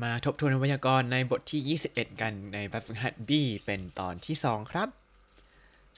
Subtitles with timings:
[0.00, 3.30] มาทบทวนไวยากรณ์ในบทที่ 21 กันในแบบฝึกหัด B
[3.66, 4.88] เป็นตอนที่ 2 ครับ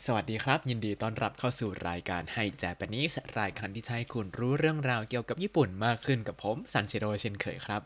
[0.04, 7.82] สวัสดีครับ ยินดีต้อนรับเข้าสู่รายการไฮแจปนิสรายการที่จะให้คุณรู้เรื่องราวเกี่ยวกับญี่ปุ่นมากขึ้นกับผมซันเชโรเช่นเคยครับ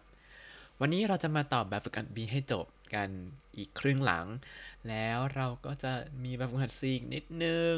[0.81, 3.09] วันนี้เราจะมาตอบแบบฝึกหัด B ให้จบกัน
[3.57, 4.27] อีกครึ่งหลัง
[4.89, 5.93] แล้วเราก็จะ
[6.25, 7.77] มีแบบฝึกหัด C อีกนิดนึง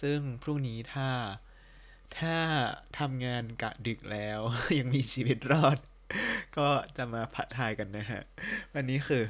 [0.00, 1.08] ซึ่งพรุ่งนี้ถ้า
[2.18, 2.36] ถ้า
[2.98, 4.40] ทำงานกะดึกแล้ว
[4.78, 5.78] ยังมีชีวิตรอด
[6.58, 8.22] ก็จะมาผัดทายกันนะฮะ
[8.74, 9.22] วันนี้คือ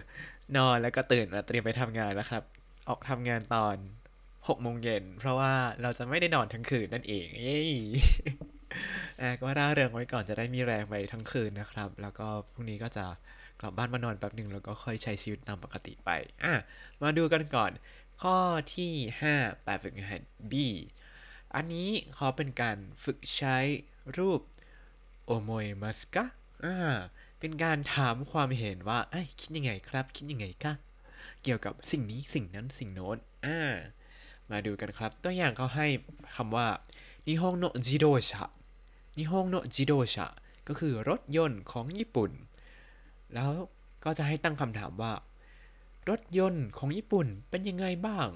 [0.57, 2.43] นอนแล้วก็ตื่นมาเตรียมไปทำงานแล้วครับ
[2.89, 3.77] ออกทำงานตอน
[4.27, 7.59] 6โมงเย็นเพราะว่าเราจะไม่ได้นอนทั้งคืนนั่นเองเย้
[9.21, 13.07] อะก็ร่าเริงไว้ก่อนจะได้มีแรงไปทั้งคืนนะครับ แล้วก็พรุ่งนี้ก็จะ
[13.61, 16.11] กลับบ้านมานอนแป๊บหนึ่งแล้วก็ค่อยใช้ชีวิตตามปกติไป
[16.45, 16.55] อะ
[17.03, 17.71] มาดูกันก่อน
[18.23, 18.37] ข้อ
[18.75, 18.93] ที่
[19.31, 20.53] 5แบบฝึกหัด B
[21.55, 23.57] อันนี้เขาเป็นการฝึกใช้
[24.19, 24.41] รูป
[25.25, 26.25] โอโมยมัสกะ
[26.65, 26.77] อ่า
[27.39, 30.73] เป็นการถามความเห็นว่า เอ้ยคิดยังไงครับ คิดยังไงคะ
[31.43, 33.61] เกี่ยวกับสิ่งนี้สิ่งนั้นสิ่งโน้นอ่า
[34.51, 35.87] มาดูกันครับ ตัวอย่างเขาให้
[36.37, 36.69] คำว่า
[37.27, 38.45] นิฮงโนจิโดชะ
[39.17, 40.27] นิฮงโนจิโดชะ
[40.69, 42.31] ก็คือรถยนต์ของญี่ปุ่น
[43.35, 43.51] แล้ว
[44.05, 45.13] ก็จะให้ตั้งคำถามว่า
[46.09, 48.29] รถยนต์ของญี่ปุ่นเป็นยังไงบ้าง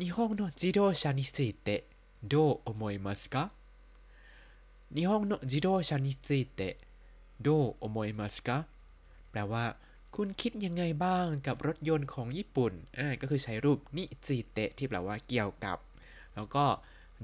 [0.00, 1.82] นิฮงโนจิโดชะนิสิเตะ
[2.28, 3.44] โดโอโมยมัสกะ
[4.96, 6.74] นิฮงโนจิโดชะนิสิเตะ
[7.42, 7.48] โด
[7.78, 8.58] โอโมเอมัสกะ
[9.30, 9.64] แปลว่า
[10.16, 15.78] คุณคิดยังไงบ้างกับรถยนต์ของญี่ปุ่น อ่า ก็คือใช้รูปนิจิเตะที่แปลว่าเกี่ยวกับ
[16.34, 16.64] แล้วก็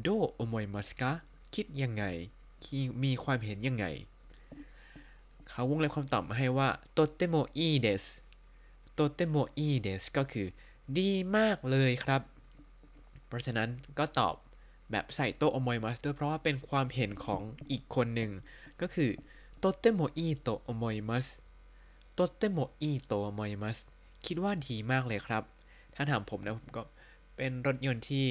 [0.03, 1.11] โดโอโมยมัสกะ
[1.55, 2.05] คิดยังไง
[3.05, 3.87] มีความเห็นยังไง
[5.49, 8.05] เขาวงเล็บคำตอบมาให้ว่าとてもいいです
[8.95, 10.49] とてもいいです ก็คือ
[10.99, 12.23] ดีมากเลยครับ
[13.27, 14.35] เพราะฉะนั้นก็ตอบ
[14.91, 18.31] แบบใส่と思います ด้วยเพราะว่าเป็นความเห็นของอีกคนหนึ่ง
[18.81, 19.11] ก็คือ
[19.59, 21.27] とてもいいと思います
[22.15, 23.79] とてもいいと思います
[24.27, 25.43] คิดว่าดีมากเลยครับ
[25.95, 26.83] ถ้าถามผมนะผมก็
[27.37, 28.27] เป็นรถยนต์ที่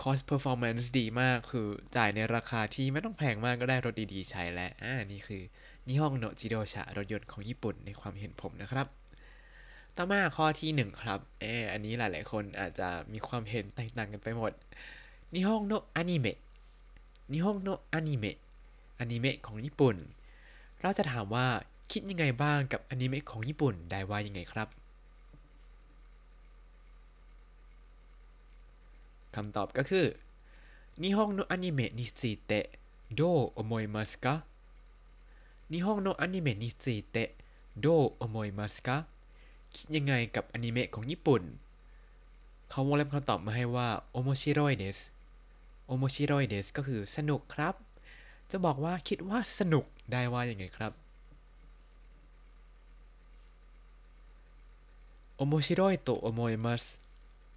[0.00, 1.66] cost performance ดีมากคือ
[1.96, 5.42] จ่ายในราคาที่ไม่ต้องแพงมากก็ได้รถดีๆ ใช้แล้วอ่านี่คือ
[5.86, 8.86] นิฮงโนจิโดชะรถยนต์ของญี่ปุ่นในความเห็นผมนะครับ
[9.96, 14.52] ต่อมาข้อที่หนึ่งครับเอออันนี้หลายๆ คนอาจจะมีความเห็นแตกต่างกันไปหมด
[15.34, 16.38] 日本のアニメ 日
[17.32, 18.36] 本のアニメ
[18.98, 19.96] อนิเมะของญี่ปุ่น
[20.84, 21.46] เราจะถามว่า
[21.92, 24.68] คิดยังไงบ้างกับอนิเมะของญี่ปุ่นได้ว่ายังไงครับ
[29.34, 30.06] คำตอบก็คือ
[31.02, 34.34] 日本のアニメについてどう思いますか
[35.72, 38.96] 日本のアニメについてどう思いますか
[39.74, 41.42] คิดยังไงกับอนิเมะของญี่ปุ่น
[42.68, 44.98] เขาวงเล็บคำตอบมาให้ว่า面白いです
[45.86, 47.74] 面白いです ก็คือสนุกครับ
[48.50, 50.92] จะบอกว่าคิดว่าสนุก ได้ว่าอย่างไงครับ
[55.36, 56.84] โอโมชิโรยโตโอโมยมัส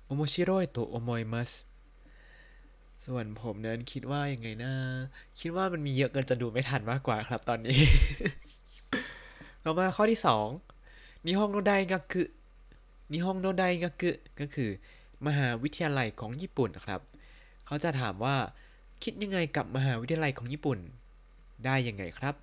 [0.06, 1.50] โอโมชิโรยโตโอโมยมัส
[3.06, 4.74] ส่วนผมนั้นคิดว่ายังไงนะ
[5.40, 7.80] คิดว่ามันมีเยอะเกินจะดูไม่ทันมากกว่าครับตอนนี้
[9.64, 10.48] ต่อมาข้อที่สอง
[11.26, 12.24] นิฮงโนไดกักุ
[13.12, 14.70] นิฮงโนไดกักุก็คือ
[15.28, 17.02] มหาวิทยาลัยของญี่ปุ่นครับ
[17.66, 18.36] เขาจะถามว่า
[19.04, 20.80] คิดยังไงกับมหาวิทยาลัยของญี่ปุ่น
[21.66, 22.36] ได้ยังไงครับ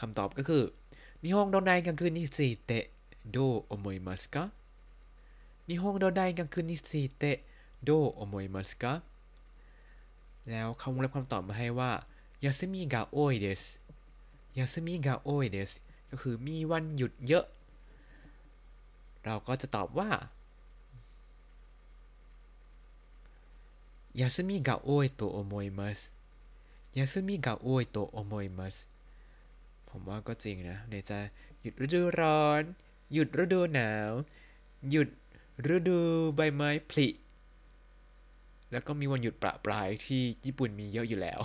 [0.00, 0.62] คำตอบก็คือ
[1.22, 4.44] 日本の大学についてどう思いますか
[5.68, 8.92] 日本の大学についてどう思いますか
[10.50, 11.90] แล้วเขาวงเล็บคำตอบมาให้ว่า
[12.44, 13.62] 休みが多いです
[14.58, 15.70] 休みが多いです
[16.10, 17.44] ก็คือมีวันหยุดเยอะ
[19.24, 20.10] เราก็จะตอบว่า
[24.20, 26.00] 休みが多いと思います
[26.96, 28.46] 休みが多いと思います
[29.88, 31.18] ผมว่าก็จริงนะเดี๋ยวก็
[31.60, 32.62] หยุดฤดูร้อน
[33.12, 34.12] หยุดฤดูหนาว
[34.90, 35.08] หยุด
[35.74, 35.98] ฤดู
[36.36, 37.08] ใบไม้ผลิ
[38.72, 41.38] แล้วก็มีวันหยุดประปรายที่ญี่ปุ่นมีเยอะอยู่แล้ว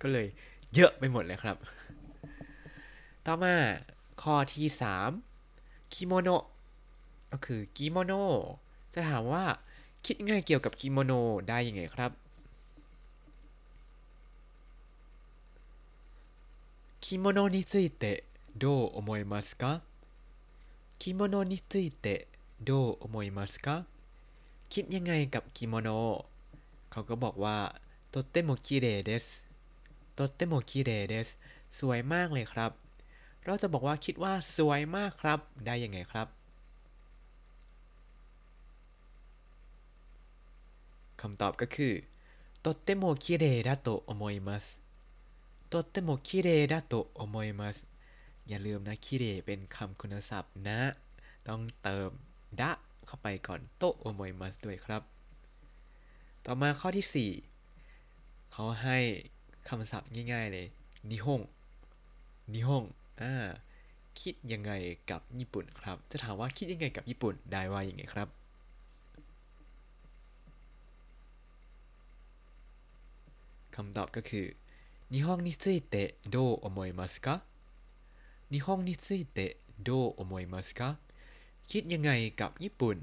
[0.00, 0.26] ก็เลย
[0.74, 1.56] เยอะไปหมดเลยครับ
[3.26, 3.54] ต่อมา
[4.22, 4.66] ข้อที่
[5.30, 6.28] 3กิโมโน
[7.30, 8.12] ก็คือกิโมโน
[8.94, 9.44] จะถามว่า
[10.05, 12.11] คิดยังไงเกี่ยวกับกิโมโนะได้ยังไงครับ
[17.03, 18.23] กิโมโนะについて
[18.61, 19.81] どう思いますか
[21.01, 22.27] กิโมโนะについて
[22.67, 23.85] どう思いますか
[24.71, 26.23] คิดยังไงกับกิโมโนะ
[26.91, 27.57] เขาก็บอกว่า
[28.09, 29.25] โตเตโมคิเรเดส
[30.13, 31.27] โตเตโมคิเรเดส
[31.77, 32.71] สวยมากเลยครับ
[33.45, 36.34] เราจะบอกว่าคิดว่าสวยมากครับ ได้ยังไงครับ
[41.20, 41.92] คำตอบก็คือ
[42.60, 44.66] とてもきれいだと思います
[45.68, 47.18] とてもきれいだと
[48.48, 50.80] อย่าลืมนะ きれい เป็นคำคุณศัพท์นะ
[51.46, 52.10] ต้องเติม
[52.60, 52.72] だ
[53.06, 55.02] เข้าไปก่อน と思います ด้วยครับ
[56.44, 57.30] ต่อมาข้อที่
[57.72, 58.98] 4 เขาให้
[59.68, 60.66] คำศัพท์ง่ายๆเลย
[61.10, 61.40] นิฮง
[62.52, 62.84] นิฮง
[63.20, 63.32] อ่า
[64.20, 64.72] คิดยังไง
[65.10, 68.28] กับญี่ปุ่นครับ จะถามว่าคิดยังไงกับญี่ปุ่นได้ว่ายังไงครับ
[73.75, 74.45] คำตอบก็คือ
[75.11, 77.41] 日本についてどう思いますか
[78.51, 80.97] 日本についてどう思いますか
[81.71, 82.11] คิดยังไง
[82.41, 82.97] กับญี่ปุ่น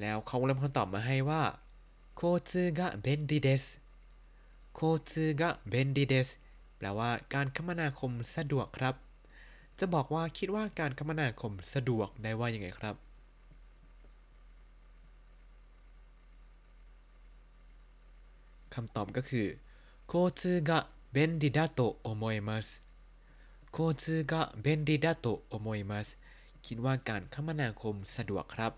[0.00, 1.42] แล้วเขาเริ่มคำตอบมาให้ว่า
[2.16, 3.80] 交通が便利です
[4.72, 6.38] 交通が便利です
[6.78, 8.94] แปลว่าการคมนาคมสะดวกครับ
[9.78, 12.96] จะบอกว่าคิดว่าการคมนาคมสะดวกได้ว่ายังไงครับ
[18.86, 19.46] ำตอบก็คือ
[20.10, 20.70] 交通が
[21.14, 22.82] 便利だと思います
[23.72, 26.18] 交通が便利だと思います
[26.66, 28.72] คิดว่าการคมนาคมสะดวกครับ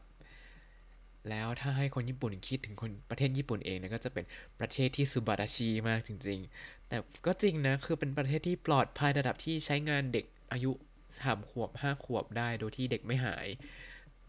[1.31, 4.25] แล้วถ้าให้คนญี่ปุ่นคิดถึงคนประเทศญี่ปุ่นเองนะก็จะเป็น
[4.61, 6.97] ประเทศที่สุบาราชิมากจริง ๆ แต่
[7.27, 10.73] ก็จริงนะ คือเป็นประเทศที่ปลอดภัยระดับที่ใช้งานเด็กอายุ
[11.19, 13.47] สามขวบห้าขวบได้โดยที่เด็กไม่หาย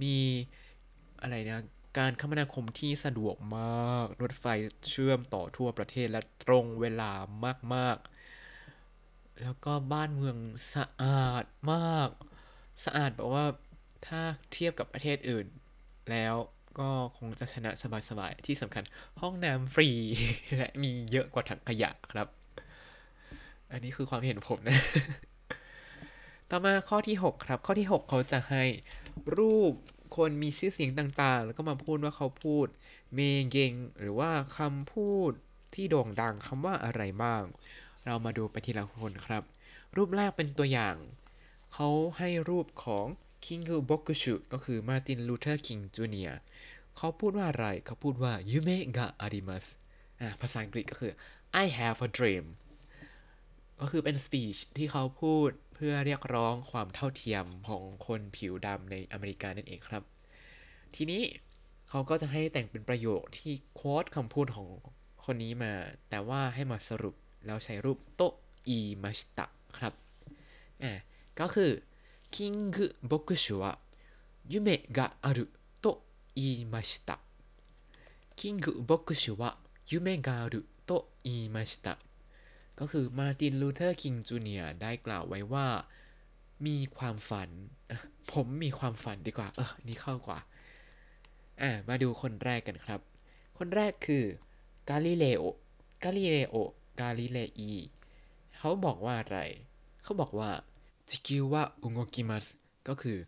[0.01, 0.15] มี
[1.21, 1.59] อะไรนะ
[1.98, 4.44] การคมนาคมที่สะดวกมาก รถไฟ
[4.90, 7.10] เชื่อมต่อทั่วประเทศและตรงเวลา
[7.74, 10.36] มากๆ แล้วก็บ้านเมือง
[10.74, 12.10] สะอาดมาก
[12.84, 13.44] สะอาดแบบว่า
[14.06, 14.20] ถ้า
[14.52, 15.46] เทียบกับประเทศอื่น
[16.10, 16.34] แล้ว
[16.78, 17.70] ก็คงจะชนะ
[18.08, 18.84] สบายๆ ที่สำคัญ
[19.20, 19.88] ห้องน้ำฟรี
[20.56, 22.28] และมีเยอะกว่าถังขยะครับ
[23.70, 24.78] อันนี้คือความเห็นผมนะ
[26.50, 28.64] ต่อมาข้อที่ 6 ครับ ข้อที่ 6 เขาจะให้
[29.38, 29.74] รูป
[30.16, 32.66] คนมีชื่อเสียงต่างๆ แล้วก็มาพูดว่าเขาพูด
[33.14, 33.20] เม
[33.50, 35.32] เกงหรือว่าคำพูด
[35.74, 37.42] ที่โด่งดังคำว่าอะไรบ้าง
[38.06, 39.42] เรามาดูไปทีละคนครับ
[39.96, 40.96] รูปแรกเป็นตัวอย่าง
[41.72, 41.88] เขา
[42.18, 43.06] ให้รูปของ
[43.44, 46.30] คิงกุบ o กุชุก็คือมาร์ตินลูเทอร์คิงจูเนีย
[46.96, 49.66] เขาพูดว่าอะไร เขาพูดว่า夢があります
[50.20, 51.12] อ่าภาษาอังกฤษก็คือ
[51.62, 52.44] I have a dream
[53.80, 55.50] ก็คือเป็น speech ที่เขาพูด
[55.84, 60.02] เพื่อเรียกร้องความเท่าเทียมของคนผิวดำในอเมริกานั่นเองครับ
[60.94, 61.22] ทีนี้
[61.88, 64.68] เขาก็จะให้แต่งเป็นประโยคที่ quote คำพูดของ
[65.24, 65.72] คนนี้มา
[66.10, 67.14] แต่ว่าให้มาสรุป
[67.46, 68.22] แล้วใช้รูปと
[68.68, 69.46] 言いました
[69.78, 69.94] ครับ
[70.82, 70.92] อ่า
[71.40, 71.70] ก็คือ
[72.34, 77.16] キング牧師は夢があると言いました
[78.38, 81.94] キング牧師は夢があると言いました
[82.80, 85.66] ก็คือมาร์ตินลูเทอร์คิงจูเนียได้กล่าวไว้ว่า
[86.66, 87.48] มีความฝัน
[88.32, 90.38] ผมมีความฝันดีกว่า เออ นี่เข้ากว่า
[91.62, 93.00] อ่า มาดูคนแรกกันครับ
[93.58, 94.24] คนแรกคือ
[94.88, 95.44] กาลิเลโอ
[96.02, 96.56] กาลิเลโอ
[97.00, 97.72] กาลิเลอี
[98.58, 99.38] เขาบอกว่าอะไร
[100.02, 100.50] เขาบอกว่า
[101.08, 102.46] จิคิวะอุงโกิมัส
[102.88, 103.18] ก็คือ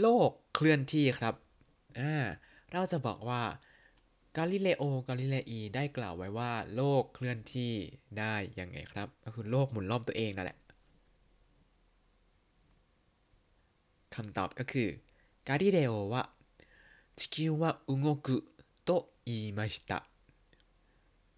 [0.00, 1.34] โลกเคลื่อนที่ครับ
[1.98, 2.14] อ่า
[2.72, 3.42] เราจะบอกว่า
[4.37, 7.73] กาลิเลโอกาลิเลอีได้กล่าวไว้ว่า โลกเคลื่อนที่
[8.19, 10.57] ได้ยังไงครับ ก็คือโลกหมุนรอบตัวเองนั่นแหละ
[14.15, 14.87] คำตอบก็คือ
[15.47, 16.23] กาลิเลโอวะ
[17.17, 18.45] 地球は動く
[18.85, 20.07] と言いました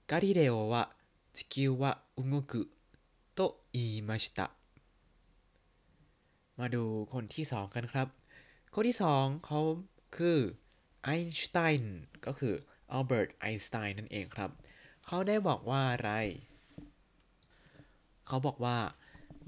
[0.07, 0.89] ガリレオは
[1.33, 2.69] 地球は動く
[3.35, 4.51] と言いました
[6.57, 8.07] มาดูคนที่สองกันครับ
[8.73, 9.59] คนที่สองเขา
[10.17, 10.37] คือ
[11.03, 12.53] ไอน์สไตน์ก็คือ
[12.92, 14.50] อัลเบิร์ตไอน์สไตน์นั่นเองครับ
[15.06, 16.10] เขาได้บอกว่าอะไร
[18.26, 18.78] เขาบอกว่า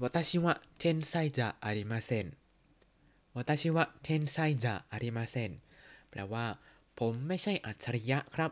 [0.01, 2.27] วัตชิวะเทนไซจะอาริมาเซน
[3.35, 5.51] วัตชิวะเทนไซจะอาริมาเซน
[6.09, 6.45] แปลว่า
[6.99, 8.51] ผมไม่ใช่อัจฉริยะครับ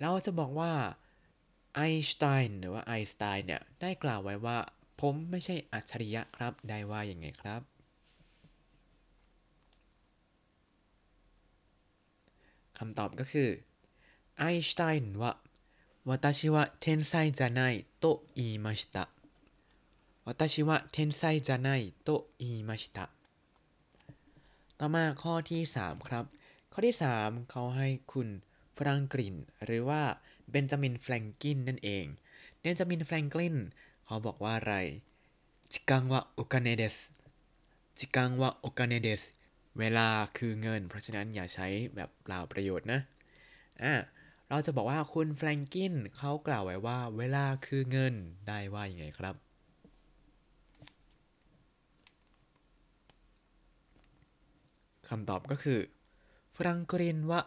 [0.00, 0.72] เราจะบอกว่า
[1.74, 4.58] ไอน์สไตน์หรือว่าไอน์สไตน์เนี่ย ได้กล่าวไว้ว่า
[5.00, 7.60] ผมไม่ใช่อัจฉริยะครับ ได้ว่าอย่างไงครับ
[12.78, 13.48] คำตอบก็คือ
[14.39, 15.31] ไอน์สไตน์ว่า
[16.09, 19.09] 私は天才じゃないと言いました
[20.23, 23.09] 私は天才じゃないと言いました
[24.79, 26.25] ต่อมาข้อที่ 3 ครับ
[26.71, 28.27] ข้อที่ 3 เขาให้คุณ
[28.77, 30.01] ฟรังกลิน หรือว่า
[30.51, 32.05] เบนจามินแฟรงกินนั่นเอง
[32.59, 33.55] เบนจามินแฟรงกลิน
[34.05, 34.75] เขาบอกว่าอะไร
[35.73, 36.95] 時間はお金です
[37.99, 39.21] 時間はお金です
[39.79, 40.07] เวลา
[40.37, 42.99] คือเงิน เพราะฉะนั้นอย่าใช้แบบเปล่าประโยชน์นะ
[43.83, 43.93] อ่ะ
[44.54, 48.14] เราจะบอกว่าคุณแฟรงกินเขากล่าวไว้ว่าเวลาคือเงิน
[48.48, 49.34] ได้ว่าอย่างไงครับ
[55.08, 55.80] คำตอบก็คือ
[56.54, 57.38] ฟรังกลินว่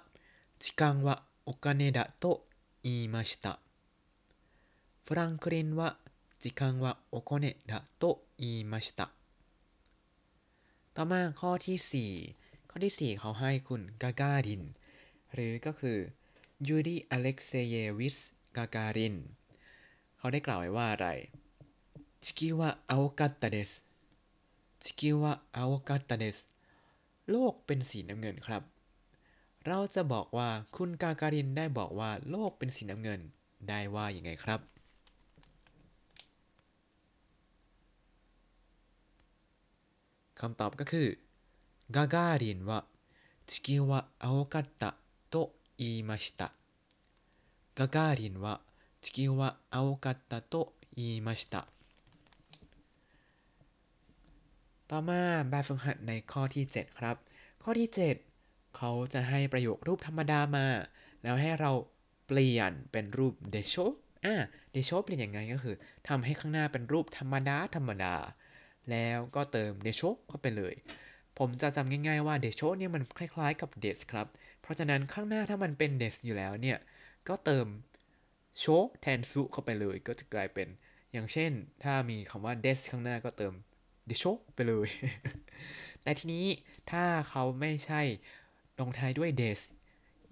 [0.63, 2.25] ชิกังวะโอกาเนดะโต
[2.85, 3.53] อีมาชิตะ
[5.05, 5.89] ฟรังกลินว่า
[6.39, 8.03] เกังวะโอโกเนดะโต
[8.41, 9.07] อีมาชิตะ
[10.95, 14.63] ต่อมาข้อที่ 4 ข้อที่ 4 เขาให้คุณกาการิน
[15.33, 15.99] หรือก็คือ
[16.68, 18.16] ยูริอเล็กเซเยวิช
[18.56, 19.14] กาการิน
[20.18, 21.08] เขาได้กล่าวไว้ว่าอะไร
[22.24, 23.70] 地球は青かったです
[24.80, 26.36] 地球は青かったです
[27.30, 28.62] โลกเป็นสีน้ำเงินครับ
[29.66, 33.20] เราจะบอกว่าคุณกาการินได้บอกว่าโลกเป็นสีน้ำเงิน
[33.68, 34.60] ได้ว่าอย่างไงครับ
[40.40, 41.06] คำตอบก็คือ
[41.96, 42.80] กาการินว่า
[43.48, 45.03] 地球は青かったと
[45.78, 46.52] 言いました
[47.78, 48.54] กาการินว่า
[49.02, 51.66] 地球は青かったと言いました
[54.90, 55.20] ต่อมา
[55.50, 57.16] แบบฝึกหัดในข้อที่ 7 ครับ
[57.62, 60.66] ข้อที่ 7 เขาจะให้ประโยครูปธรรมดามา
[61.22, 61.72] แล้วให้เรา
[62.26, 63.74] เปลี่ยนเป็นรูปเดโช
[64.24, 64.34] อ่า
[64.72, 65.76] เดโชเปลี่ยนยังไงก็คือ
[66.08, 68.14] ทำให้ข้างหน้าเป็นรูปธรรมดาธรรมดา
[68.90, 70.74] แล้วก็เติมเดโชเข้าไปเลย
[71.38, 74.26] ผมจะจำง่ายๆว่าเดโชเนี่ยมันคล้ายๆกับเดสครับ
[74.64, 76.78] เพราะฉะนั้นข้างหน้าถ้ามันเป็นเดสอยู่แล้วเนี่ย
[77.28, 77.66] ก็เติม
[78.58, 78.64] โช
[79.00, 80.68] แทนซุเข้าไปเลย ก็จะกลายเป็น
[81.12, 83.54] อย่างเช่น ถ้ามีคำว่าเดสข้างหน้าก็เติม
[84.06, 84.88] เดโชไปเลย
[86.02, 86.46] แต่ทีนี้
[86.90, 88.02] ถ้าเขาไม่ใช่
[88.78, 89.60] ลงท้ายด้วย des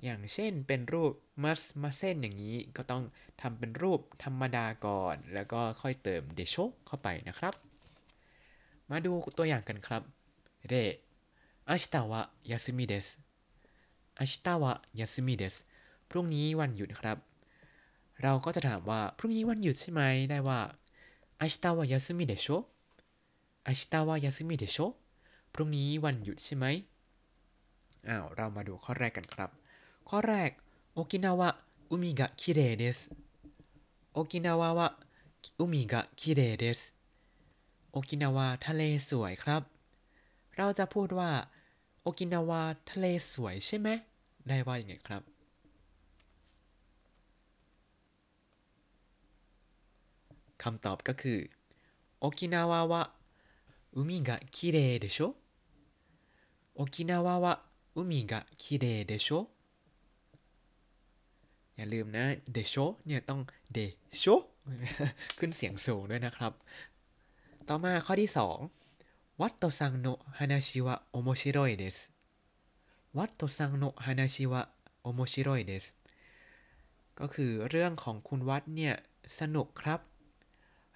[0.05, 1.13] อย่างเช่นเป็นรูป
[1.43, 3.05] must มาเส้นอย่างนี้ก็ต้อง
[3.41, 7.55] ทำเป็นรูปธรรมดาก่อน แล้วก็ค่อยเติม d e s h o เข้าไปนะครับ
[8.91, 10.03] มาดูตัวอย่างกันครับ
[10.69, 10.75] เร
[11.71, 13.22] 明日は休みです
[14.20, 15.56] อาชิตาวะยาสึมิเดส
[16.10, 17.18] พรุ่งนี้วันหยุดครับ
[18.22, 20.60] เราก็จะถามว่าพรุ่งนี้วันหยุดใช่ไหมได้ว่า
[21.40, 22.48] อาชิตาวะยาสึมิเดโช
[23.68, 24.78] อาชิตาวะยาสึมิดโช
[25.54, 26.66] พรุ่งนี้วันหยุดใช่ไหม
[28.08, 29.50] อ้าวเรามาดูข้อแรกกันครับ
[30.10, 30.50] ข้อแรก
[30.94, 31.50] โอกินาวะ
[31.90, 33.00] อุมิกะคิเรเดส
[34.14, 34.88] โอกินาวะวะ
[35.60, 36.80] อุมิกะคิเรเดส
[37.92, 39.62] โอกินาวะทะเลสวยครับ
[40.58, 41.30] เราจะพูดว่า
[42.03, 43.89] โอกินาวะทะเลสวยใช่ไหม
[44.49, 45.23] ได้ว่าอย่างไงครับ
[50.63, 51.39] คำตอบก็คือ
[52.21, 53.03] โอกินาวะวะ
[53.95, 55.35] 海がきれいでしょ
[56.75, 57.63] 沖縄は
[57.97, 59.49] 海がきれいでしょ
[61.77, 62.75] อย่าลืมนะเดโช
[63.07, 63.41] เนี่ยต้อง
[63.73, 63.79] เด
[64.19, 64.25] โช
[65.39, 66.53] ขึ้นเสียงสูงด้วยนะครับ
[67.69, 68.82] ต่อมาข้อที่2
[69.42, 71.98] ワットさんの話はおもしろいです
[73.18, 75.86] ワットさんの話はおもしろいです
[77.20, 78.96] ก็คือเรื่องของคุณวัดเนี่ย
[79.40, 80.00] สนุกครับ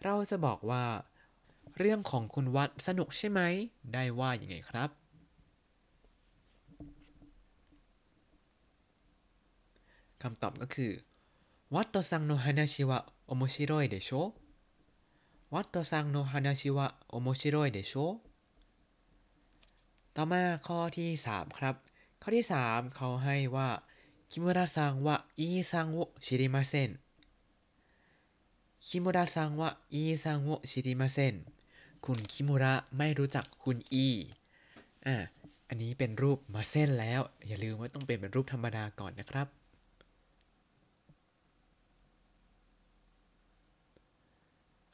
[0.03, 0.83] เราจะบอกว่า
[1.77, 3.41] เรื่องของคุณวัดสนุกใช่ไหม
[3.93, 4.89] ได้ว่าอย่างไงครับ
[10.21, 10.91] คำตอบก็คือ
[11.75, 14.09] วัตโตซังโนฮานาชิวะโอโมชิโรยเดโช
[15.53, 17.93] วัตโตซังโนฮานาชิวะโอโมชิโรยเดโช
[20.19, 21.75] ต่อมาข้อที่ 3 ครับ
[22.21, 23.69] ข้อที่ 3 เขาให้ว่า
[24.31, 26.89] คิมุระซังวะอีซังโอชิริมาเซน
[28.87, 31.35] คิมุระซังวะอีซังโอชิริมาเซน
[32.05, 34.07] คุณคิมุระไม่รู้จักคุณอี
[35.05, 35.15] อะ
[35.67, 39.47] อันนี้เป็นรูปมาเส้นแล้ว อย่าลืมว่าต้องเป็นเป็นรูปธรรมดาก่อนนะครับ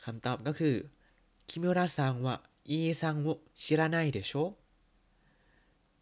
[0.03, 0.75] คำตอบก็คือ
[1.49, 2.35] คิมุระซังวะ
[2.69, 4.35] イーさんを知らないでし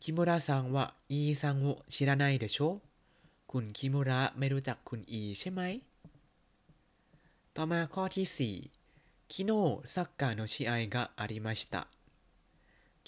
[0.03, 2.57] ょ 木村さんはイーさんを知らないでしょ
[3.51, 5.61] คุณคิมุระไม่รู้จักคุณอีใช่ไหม
[7.55, 8.53] ต่อมาข้อที่
[8.89, 11.81] 4 きのうサッカーの試合がありました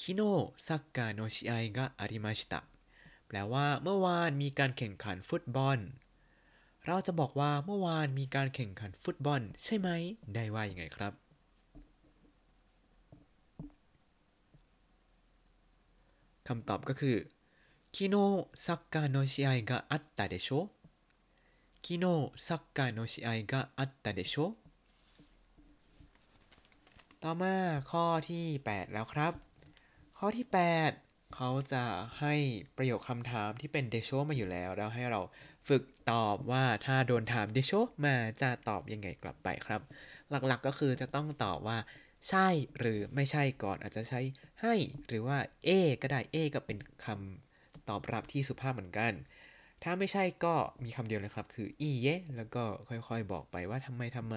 [0.01, 2.59] きのうサッカーの試合がありました
[3.27, 5.79] แปลว่าเมื่อวานมีการแข่งขันฟุตบอล
[6.85, 9.89] เราจะบอกว่าเมื่อวานมีการแข่งขันฟุตบอล ใช่ไหม
[10.33, 11.22] ได้ว่ายังไงครับ
[16.47, 17.15] คำตอบก็คือ
[17.95, 20.49] きのうサッカーの試合があったでしょ
[21.85, 24.35] きのうサッカーの試合があったでしょ
[27.23, 27.55] ต่อมา
[27.91, 29.33] ข้อที่ 8 แล้วครับ
[30.17, 30.45] ข้อที่
[30.91, 31.83] 8 เขาจะ
[32.19, 32.33] ให้
[32.77, 35.21] ประโยคคำถามที่เป็นでしょ มาอยู่แล้ว แล้วให้เรา
[35.67, 37.73] ฝึกตอบว่าถ้าโดนถามเดโช
[38.05, 39.81] มาจะตอบยังไงกลับไปครับ
[40.29, 41.77] หลักๆกก็คือจะต้องตอบว่า
[42.28, 42.46] ใช่
[42.78, 44.20] หรือไม่ใช่ก่อนอาจจะใช้
[44.62, 44.74] ให้
[45.06, 45.68] หรือว่าเอ
[46.02, 49.12] ก็ได้เอก็เป็นคำตอบรับที่สุภาพเหมือนกัน
[49.82, 54.36] ถ้าไม่ใช่ก็มีคำเดียวเลยครับ คืออีเยแล้วก็ค่อยๆบอกไปว่าทำไมทำไม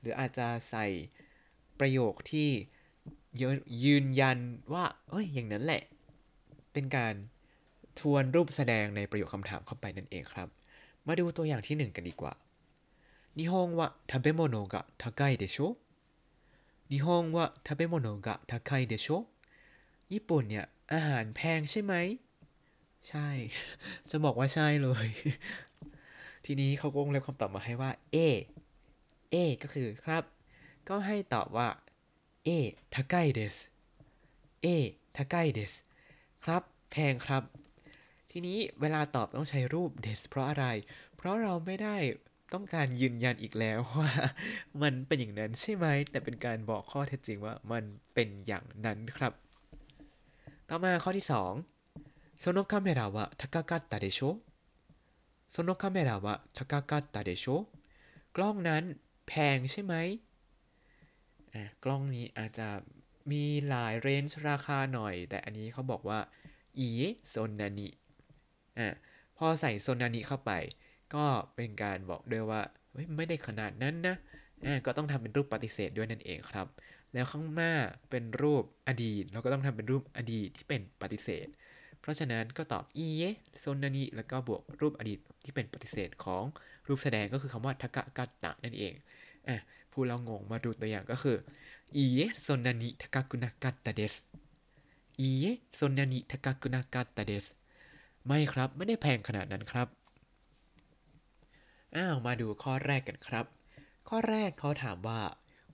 [0.00, 0.86] หรืออาจจะใส่
[1.80, 2.48] ประโยคที่
[3.84, 4.38] ยืนยัน
[4.72, 5.82] ว่าเอ้ย อย่างนั้นแหละ
[6.72, 7.14] เป็นการ
[8.00, 10.48] ทวนรูปแสดงในประโยคคำถามเข้าไปนั่นเองครับ
[11.06, 12.34] มาดูตัวอย่างที่ 1 กันดีกว่า
[13.38, 13.80] 日本は
[14.10, 15.76] 食べ物が高いでしょ
[16.91, 19.07] ญี่ปุ่นว่าทาเบโมโนกะทาไคเดโช
[20.13, 21.93] ญี่ปุ่นเนี่ย อาหารแพงใช่ไหม
[23.07, 23.27] ใช่
[24.09, 25.07] จะบอกว่าใช่เลย
[26.45, 28.17] ทีนี้เขาก็งเล็บคำตอบมาให้ว่า เอ
[29.31, 30.23] เอ ก็คือครับ
[30.89, 31.69] ก็ให้ตอบว่า
[32.45, 32.49] ええ
[32.93, 33.55] 高いです
[34.63, 34.67] ええ
[35.17, 35.73] 高いです
[36.43, 37.43] ครับ แพงครับ
[38.31, 40.65] ทีนี้เวลาตอบต้องใช้รูปです เพราะอะไร
[41.15, 41.95] เพราะเราไม่ได้
[42.53, 44.11] ต้องการยืนยันอีกแล้วว่า
[44.81, 49.33] มันเป็นอย่างนั้นใช่ไหม แต่เป็นการบอกข้อเท็จจริงว่ามันเป็นอย่างนั้นครับ
[50.69, 51.25] ต่อมาข้อที่
[51.81, 57.45] 2 そのカメラは高かったでしょ そのカメラは高かったでしょ
[58.35, 58.83] กล้องนั้น
[59.27, 59.95] แพงใช่ไหม
[61.83, 62.67] กล้องนี้อาจจะ
[63.31, 66.19] มีหลายเรนจ์ราคาหน่อย แต่อันนี้เขาบอกว่า
[66.79, 66.89] อี
[67.27, 67.89] โซนานิ
[68.79, 68.87] อะ
[69.37, 70.51] พอใส่โซนานิเข้าไป
[71.15, 72.61] ก็เป็นการบอกด้วยว่า
[73.15, 74.15] ไม่ได้ขนาดนั้นนะ
[74.85, 76.67] ก็ต้องทำเป็นรูปปฏิเสธด้วยนั่นเองครับ
[77.13, 77.73] แล้วข้างหน้า
[78.09, 81.47] เป็นรูปอดีต เราก็ต้องทำเป็นรูปอดีตที่เป็นปฏิเสธ
[81.99, 83.23] เพราะฉะนั้นก็ตอบอีเย
[83.59, 86.43] โซนานิแล้วก็บวกรูปอดีตที่เป็นปฏิเสธของ
[86.87, 88.93] รูปแสดงก็คือคำว่าทกะกัตตะนั่นเอง
[89.47, 89.57] อะ
[89.93, 91.37] พูดแล้วงงมาดูตัวอย่างก็คือ
[91.95, 94.15] อีเยโซนานิทกะกุนากัตตะเดส
[95.19, 95.45] อีเย
[95.75, 97.45] โซนานิทกะกุนากัตตะเดส
[98.25, 99.87] ไม่ครับไม่ได้แพงขนาดนั้นครับ
[101.96, 103.46] อ้าวมาดูข้อแรกกันครับ
[104.08, 105.20] ข้อแรกเขาถามว่า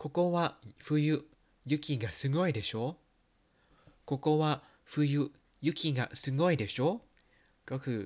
[0.01, 0.39] ここは
[0.87, 1.25] 冬
[1.71, 2.97] 雪がすごいでしょ
[4.09, 5.31] ここは冬
[5.61, 7.01] 雪がすごいでしょ
[7.71, 8.01] ก็คือ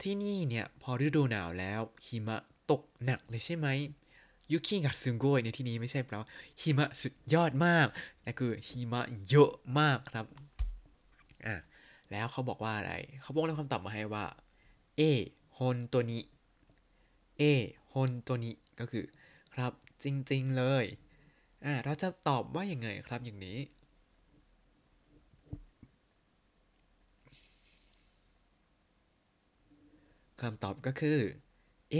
[0.00, 2.36] ที่นี่เนี่ย พอฤดูหนาวแล้ว หิมะ
[2.70, 3.68] ตกหนักเลยใช่ไหม
[4.52, 6.28] ยุกิกะซึงโกยในที่นี้ไม่ใช่แปลว่า
[6.60, 7.86] หิมะสุดยอดมาก
[8.22, 10.26] แต่คือหิมะเยอะมากครับ
[11.46, 11.54] อ่ะ
[12.10, 14.24] แล้วเขาบอกว่าอะไร เขาบอกในคำตอบมาให้ว่า
[14.96, 15.00] เอ
[15.56, 16.20] ฮอนตัวนี้
[17.39, 17.43] เอ
[17.93, 19.05] ฮอนโตนิก็คือ
[19.53, 20.85] ครับจริงๆเลย
[21.65, 23.57] อ่าเราจะตอบว่าอย่างไงครับอย่างนี้
[30.41, 31.19] คำตอบก็คือ
[31.91, 31.95] ええ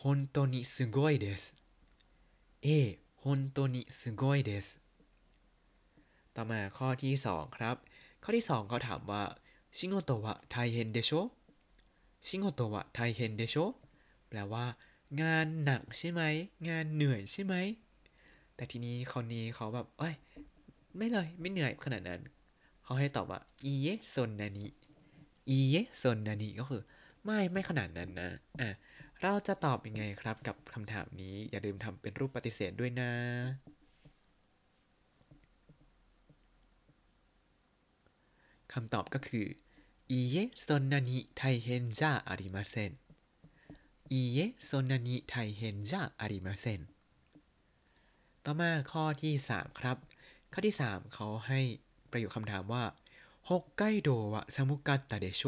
[0.00, 1.42] 本当にすごいです
[2.62, 2.68] ええ
[3.22, 4.66] 本当にすごいです
[6.34, 7.76] ต่อมาข้อที่ 2 ครับ
[8.22, 9.22] ข้อที่ 2 เขาถามว่า
[9.76, 13.56] 仕事は大変でしょ 仕事は大変でしょ
[14.30, 14.64] แปลว่า
[15.22, 16.22] งานหนักใช่ไหม
[16.68, 17.54] งานเหนื่อยใช่ไหม
[18.54, 20.14] แต่ทีนี้คนนี้เขาแบบเอ้ย
[20.96, 22.20] ไม่เลย ไม่เหนื่อยขนาดนั้น
[22.84, 24.66] เขาให้ตอบว่าอีเยซนนานิ
[25.48, 26.82] อีเยซนนานิก็คือ
[27.24, 28.68] ไม่ไม่ขนาดนั้นนะ อะ
[29.22, 33.10] เราจะตอบยังไงครับกับคำถามนี้ อย่าลืมทำเป็นรูปปฏิเสธด้วยนะ
[38.72, 39.46] คำตอบก็คือ
[40.10, 42.92] いいえそんなに大変じゃありません
[44.12, 46.80] いいえそんなに大変じゃありません
[48.44, 49.96] ต่อมาข้อที่ 3 ครับ
[50.52, 51.60] ข้อที่ 3 เขาให้
[52.10, 52.84] ประโยคคำถามว่า
[53.48, 55.42] 北海道は寒かったでし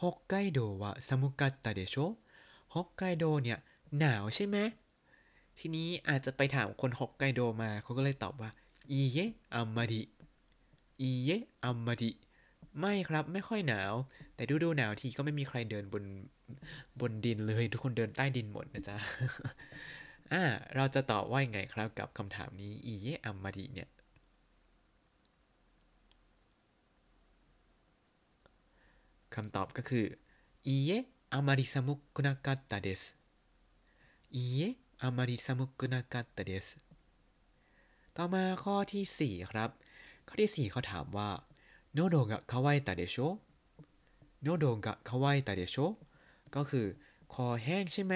[0.00, 1.96] ょ 北海道は寒かったでしょ
[2.74, 3.58] ฮอกไกโดเนี่ย
[3.98, 4.56] หนาวใช่ไหม
[5.58, 8.50] ทีนี้อาจจะไปถามคนฮอกไกโดมาเขาก็เลยตอบว่า
[8.90, 9.18] อีเย
[9.54, 10.02] อัมมาดิ
[11.00, 11.30] อีเย
[11.64, 12.10] อัมมาดิ
[12.80, 13.94] ไม่ครับไม่ค่อยหนาว
[14.34, 16.04] แต่ดูดูหนาวทีก็ไม่มีใครเดินบน
[17.00, 18.96] บนดินเลย ทุกคนเดินใต้ดินหมดนะจ๊ะ
[20.32, 20.42] อ่า
[20.76, 23.88] เราจะตอบว่ายังไงครับกับคำถามนี้อีเยอัมมาดีเนี่ย
[29.34, 30.04] คำตอบก็คือ
[30.66, 30.90] อีเย
[31.32, 33.02] อามาริซามุกุนากัตตาเดส
[34.34, 34.60] อีเย
[35.02, 36.66] อามาริซามุกุนากัตตาเดส
[38.16, 39.70] ต่อมาข้อที่ 4 ครับ
[40.28, 41.28] ข้อที่ 4 เขาถามว่า
[41.98, 43.16] โนโดกะคาวายตาเดโช
[44.42, 45.76] โนโดกะคาวายตาเดโช
[46.54, 46.86] ก็คือ
[47.32, 48.14] คอแห้งใช่ไหม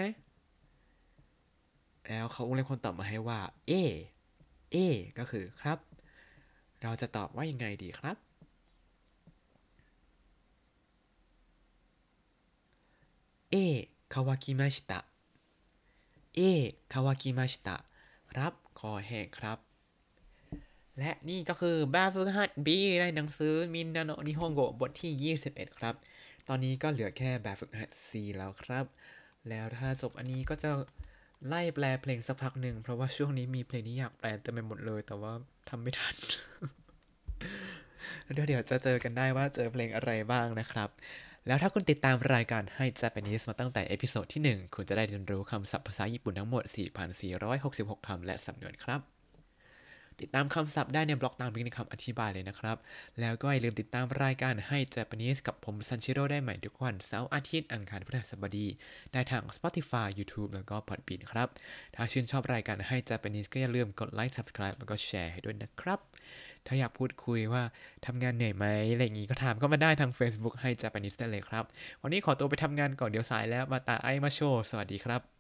[2.07, 3.73] แล้วเขาวงเล็บคำตอบมาให้ว่า เอ
[4.73, 4.77] เอ
[5.19, 5.79] ก็คือครับ
[6.83, 8.17] เราจะตอบว่ายังไงดีครับ
[13.51, 13.55] เอ
[14.13, 15.01] คาวากิมาชิตะ
[16.37, 16.41] เอ
[16.93, 17.77] คาวากิมาชิตะ
[18.31, 19.70] ครับ คอแห้งครับ
[21.01, 22.69] และนี่ก็คือแบบฝึกหัด B
[23.01, 25.95] ในหนังสือมินนาโนนิฮงโกบทที่ 21 ครับ
[26.49, 28.85] ตอนนี้ก็เหลือแค่แบบฝึกหัด C แล้วครับ
[29.49, 30.71] แล้วถ้าจบอันนี้ก็จะ
[31.47, 35.33] ไล่แปลเพลงสักพักหนึ่ง เพราะว่าช่วงนี้มีเพลงที่อยากแปลเต็มไปหมดเลย แต่ว่า
[35.69, 36.15] ทำไม่ทัน
[38.23, 40.89] เดี๋ยวเดี๋ยวจะเจอกันได้ว่าเจอเพลงอะไรบ้างนะครับ
[41.47, 46.65] แล้วถ้าคุณติดตามรายการให้ Japanese มาตั้งแต่ episode ที่ 1 คุณจะได้เรียนรู้คำศัพท์ภาษาญี่ปุ่นทั้งหมด
[47.41, 49.20] 4,466 คำและสำนวนครับ
[50.23, 52.77] ติดตามคำศัพท์ได้ในบล็อกตามลิงก์ในคำอธิบายเลยนะครับ
[53.21, 58.67] แล้วก็อย่าลืมติดตามรายการให้ Japanese กับผมซันชิโร่ได้ใหม่ทุกวันเสาร์อาทิตย์อังคารพฤหัสบดี
[59.13, 61.49] ได้ทาง Spotify YouTube แล้วก็ Podbean ครับ
[61.95, 66.01] ถ้าชื่นชอบรายการให้ Japanese ก็อย่าลืมกด like Subscribe แล้วก็แชร์ให้ด้วยนะครับ
[66.67, 67.63] ถ้าอยากพูดคุยว่า
[68.07, 71.65] ทำงานเหนื่อยไหมอะไรอย่างงี้ก็ถามเข้ามาได้ทาง Facebook ให้ Japanese ได้เลยครับ
[72.03, 75.40] วันนี้ขอตัวไปทำงานก่อนเดี๋ยวสายแล้วมาตาไอมาโชสวัสดีครับ